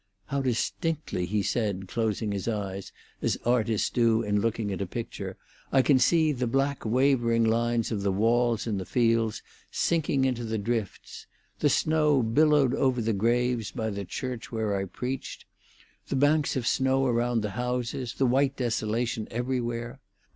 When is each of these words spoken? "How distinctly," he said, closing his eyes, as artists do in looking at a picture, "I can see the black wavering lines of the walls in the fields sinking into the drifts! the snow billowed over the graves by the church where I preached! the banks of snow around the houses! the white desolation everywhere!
"How 0.25 0.41
distinctly," 0.41 1.27
he 1.27 1.43
said, 1.43 1.87
closing 1.87 2.31
his 2.31 2.47
eyes, 2.47 2.91
as 3.21 3.37
artists 3.45 3.87
do 3.91 4.23
in 4.23 4.41
looking 4.41 4.71
at 4.73 4.81
a 4.81 4.87
picture, 4.87 5.37
"I 5.71 5.83
can 5.83 5.99
see 5.99 6.31
the 6.31 6.47
black 6.47 6.83
wavering 6.83 7.43
lines 7.43 7.91
of 7.91 8.01
the 8.01 8.11
walls 8.11 8.65
in 8.65 8.79
the 8.79 8.85
fields 8.87 9.43
sinking 9.69 10.25
into 10.25 10.43
the 10.43 10.57
drifts! 10.57 11.27
the 11.59 11.69
snow 11.69 12.23
billowed 12.23 12.73
over 12.73 12.99
the 12.99 13.13
graves 13.13 13.69
by 13.69 13.91
the 13.91 14.03
church 14.03 14.51
where 14.51 14.75
I 14.75 14.85
preached! 14.85 15.45
the 16.07 16.15
banks 16.15 16.55
of 16.55 16.65
snow 16.65 17.05
around 17.05 17.41
the 17.41 17.51
houses! 17.51 18.15
the 18.15 18.25
white 18.25 18.57
desolation 18.57 19.27
everywhere! 19.29 19.99